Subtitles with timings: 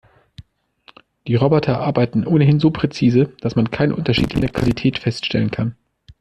[1.27, 5.75] Die Roboter arbeiten ohnehin so präzise, dass man keinen Unterschied in der Qualität feststellen kann.